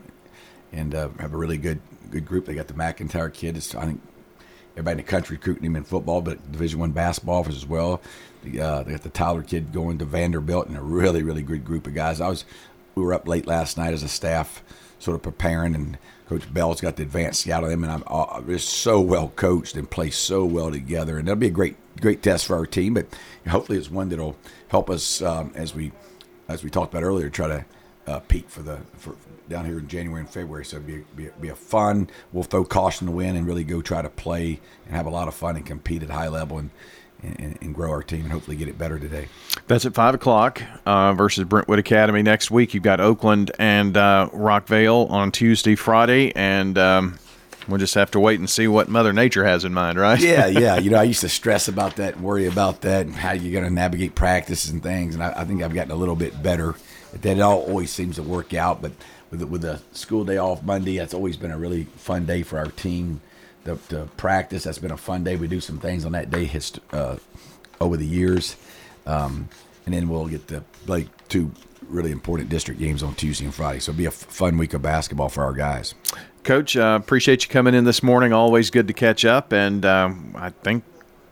and 0.71 0.95
uh, 0.95 1.09
have 1.19 1.33
a 1.33 1.37
really 1.37 1.57
good 1.57 1.81
good 2.09 2.25
group. 2.25 2.45
They 2.45 2.55
got 2.55 2.67
the 2.67 2.73
McIntyre 2.73 3.33
kid. 3.33 3.57
It's, 3.57 3.75
I 3.75 3.85
think 3.85 4.01
everybody 4.73 4.93
in 4.93 5.05
the 5.05 5.11
country 5.11 5.35
recruiting 5.35 5.65
him 5.65 5.75
in 5.75 5.83
football, 5.83 6.21
but 6.21 6.51
Division 6.53 6.79
One 6.79 6.91
basketball 6.91 7.45
as 7.49 7.65
well. 7.65 8.01
The, 8.43 8.61
uh, 8.61 8.83
they 8.83 8.91
got 8.93 9.01
the 9.01 9.09
Tyler 9.09 9.43
kid 9.43 9.73
going 9.73 9.97
to 9.97 10.05
Vanderbilt, 10.05 10.67
and 10.67 10.77
a 10.77 10.81
really 10.81 11.21
really 11.21 11.41
good 11.41 11.65
group 11.65 11.85
of 11.85 11.93
guys. 11.93 12.21
I 12.21 12.29
was 12.29 12.45
we 12.95 13.03
were 13.03 13.13
up 13.13 13.27
late 13.27 13.45
last 13.45 13.77
night 13.77 13.93
as 13.93 14.03
a 14.03 14.07
staff, 14.07 14.63
sort 14.97 15.15
of 15.15 15.21
preparing 15.21 15.75
and 15.75 15.97
Coach 16.27 16.53
Bell's 16.53 16.81
got 16.81 16.97
the 16.97 17.03
advanced 17.03 17.41
scout 17.41 17.63
of 17.63 17.69
them, 17.69 17.83
and 17.83 17.91
I'm 17.91 18.03
uh, 18.07 18.41
just 18.41 18.69
so 18.69 18.99
well 18.99 19.29
coached 19.35 19.75
and 19.75 19.89
play 19.89 20.09
so 20.09 20.43
well 20.43 20.71
together. 20.71 21.17
And 21.17 21.27
that'll 21.27 21.39
be 21.39 21.47
a 21.47 21.51
great 21.51 21.75
great 22.01 22.21
test 22.21 22.45
for 22.45 22.55
our 22.57 22.65
team. 22.65 22.95
But 22.95 23.07
hopefully, 23.47 23.77
it's 23.77 23.89
one 23.89 24.09
that'll 24.09 24.35
help 24.67 24.89
us 24.89 25.21
um, 25.21 25.51
as 25.55 25.73
we 25.73 25.93
as 26.47 26.63
we 26.63 26.69
talked 26.69 26.93
about 26.93 27.03
earlier, 27.03 27.29
try 27.29 27.47
to 27.47 27.65
uh, 28.07 28.19
peak 28.21 28.49
for 28.49 28.61
the 28.61 28.79
for 28.97 29.15
down 29.49 29.65
here 29.65 29.79
in 29.79 29.87
January 29.87 30.21
and 30.21 30.29
February. 30.29 30.65
So 30.65 30.79
be 30.79 31.03
be, 31.15 31.29
be 31.39 31.49
a 31.49 31.55
fun. 31.55 32.09
We'll 32.31 32.43
throw 32.43 32.63
caution 32.63 33.07
to 33.07 33.13
win 33.13 33.35
and 33.35 33.45
really 33.45 33.63
go 33.63 33.81
try 33.81 34.01
to 34.01 34.09
play 34.09 34.59
and 34.85 34.95
have 34.95 35.05
a 35.05 35.09
lot 35.09 35.27
of 35.27 35.35
fun 35.35 35.55
and 35.55 35.65
compete 35.65 36.03
at 36.03 36.09
high 36.09 36.29
level 36.29 36.57
and 36.57 36.69
and, 37.23 37.57
and, 37.61 37.73
grow 37.73 37.89
our 37.89 38.03
team 38.03 38.21
and 38.21 38.31
hopefully 38.31 38.55
get 38.55 38.67
it 38.67 38.77
better 38.77 38.99
today. 38.99 39.27
That's 39.65 39.85
at 39.87 39.95
five 39.95 40.13
o'clock 40.13 40.61
uh, 40.85 41.13
versus 41.13 41.45
Brentwood 41.45 41.79
Academy 41.79 42.21
next 42.21 42.51
week. 42.51 42.75
You've 42.75 42.83
got 42.83 42.99
Oakland 42.99 43.51
and 43.57 43.97
uh, 43.97 44.29
Rockvale 44.31 45.09
on 45.09 45.31
Tuesday, 45.31 45.73
Friday, 45.73 46.31
and 46.35 46.77
um, 46.77 47.17
we'll 47.67 47.79
just 47.79 47.95
have 47.95 48.11
to 48.11 48.19
wait 48.19 48.39
and 48.39 48.49
see 48.49 48.67
what 48.67 48.89
Mother 48.89 49.13
Nature 49.13 49.45
has 49.45 49.65
in 49.65 49.73
mind, 49.73 49.97
right? 49.97 50.19
yeah, 50.19 50.45
yeah. 50.47 50.77
You 50.77 50.89
know, 50.89 50.97
I 50.97 51.03
used 51.03 51.21
to 51.21 51.29
stress 51.29 51.67
about 51.67 51.97
that 51.97 52.15
and 52.15 52.23
worry 52.23 52.47
about 52.47 52.81
that 52.81 53.05
and 53.05 53.15
how 53.15 53.33
you're 53.33 53.53
going 53.53 53.65
to 53.65 53.73
navigate 53.73 54.15
practices 54.15 54.71
and 54.71 54.81
things, 54.81 55.13
and 55.13 55.23
I, 55.23 55.41
I, 55.41 55.45
think 55.45 55.61
I've 55.61 55.73
gotten 55.73 55.91
a 55.91 55.95
little 55.95 56.15
bit 56.15 56.41
better. 56.41 56.75
That 57.13 57.37
it 57.37 57.41
all 57.41 57.61
always 57.61 57.91
seems 57.91 58.17
to 58.17 58.23
work 58.23 58.53
out, 58.53 58.81
but 58.81 58.91
with 59.31 59.39
the, 59.39 59.47
with 59.47 59.61
the 59.61 59.81
school 59.91 60.23
day 60.23 60.37
off 60.37 60.63
Monday, 60.63 60.97
that's 60.97 61.13
always 61.13 61.37
been 61.37 61.51
a 61.51 61.57
really 61.57 61.85
fun 61.95 62.25
day 62.25 62.43
for 62.43 62.59
our 62.59 62.67
team 62.67 63.21
the, 63.67 63.75
the 63.89 64.05
practice. 64.17 64.63
That's 64.63 64.79
been 64.79 64.91
a 64.91 64.97
fun 64.97 65.23
day. 65.23 65.35
We 65.35 65.47
do 65.47 65.61
some 65.61 65.79
things 65.79 66.05
on 66.05 66.13
that 66.13 66.31
day 66.31 66.45
hist- 66.45 66.79
uh, 66.91 67.17
over 67.79 67.97
the 67.97 68.05
years, 68.05 68.55
um, 69.05 69.49
and 69.85 69.93
then 69.93 70.09
we'll 70.09 70.27
get 70.27 70.47
to 70.47 70.61
play 70.85 71.07
two 71.29 71.51
really 71.89 72.11
important 72.11 72.49
district 72.49 72.79
games 72.79 73.03
on 73.03 73.15
Tuesday 73.15 73.45
and 73.45 73.53
Friday. 73.53 73.79
So 73.79 73.91
it'll 73.91 73.97
be 73.97 74.05
a 74.05 74.09
f- 74.09 74.13
fun 74.13 74.57
week 74.57 74.73
of 74.73 74.81
basketball 74.81 75.29
for 75.29 75.43
our 75.43 75.53
guys. 75.53 75.95
Coach, 76.43 76.77
uh, 76.77 76.97
appreciate 77.01 77.43
you 77.43 77.49
coming 77.49 77.73
in 77.73 77.83
this 77.83 78.01
morning. 78.01 78.31
Always 78.33 78.69
good 78.69 78.87
to 78.87 78.93
catch 78.93 79.25
up, 79.25 79.51
and 79.51 79.85
um, 79.85 80.33
I 80.35 80.49
think 80.49 80.83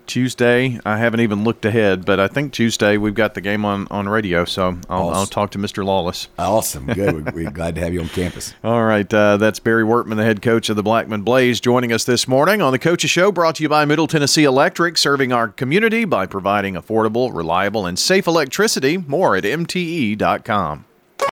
Tuesday. 0.08 0.80
I 0.86 0.98
haven't 0.98 1.20
even 1.20 1.44
looked 1.44 1.66
ahead, 1.66 2.06
but 2.06 2.20
I 2.20 2.28
think 2.28 2.54
Tuesday 2.54 2.98
we've 2.98 3.14
got 3.14 3.34
the 3.34 3.42
game 3.42 3.66
on, 3.66 3.88
on 3.92 4.08
radio, 4.08 4.46
so 4.46 4.78
I'll, 4.90 5.10
awesome. 5.10 5.14
I'll 5.16 5.26
talk 5.26 5.52
to 5.52 5.58
Mr. 5.58 5.84
Lawless. 5.84 6.28
Awesome. 6.38 6.88
Good. 6.88 7.32
We're 7.34 7.52
glad 7.52 7.76
to 7.76 7.82
have 7.82 7.94
you 7.94 8.02
on 8.02 8.10
campus. 8.10 8.54
All 8.64 8.84
right. 8.84 9.12
Uh, 9.14 9.38
that's 9.38 9.60
Barry 9.60 9.84
Wortman, 9.84 10.18
the 10.18 10.24
head 10.24 10.42
coach 10.42 10.70
of 10.70 10.76
the 10.76 10.84
Blackman 10.84 11.24
Blaze, 11.24 11.60
joining 11.60 11.92
us 11.92 12.04
this 12.04 12.28
morning 12.28 12.62
on 12.62 12.72
the 12.72 12.80
Coaches 12.80 13.10
Show, 13.10 13.32
brought 13.32 13.56
to 13.56 13.64
you 13.64 13.70
by 13.70 13.86
Middle 13.86 14.08
Tennessee 14.08 14.44
Electric, 14.44 14.98
serving 14.98 15.32
our 15.32 15.48
community 15.48 16.06
by 16.06 16.26
providing 16.26 16.76
affordable, 16.76 17.34
reliable, 17.34 17.86
and 17.86 18.00
safe 18.00 18.28
electricity. 18.28 18.98
More 18.98 19.36
at 19.36 19.44
MTE.com. 19.44 20.86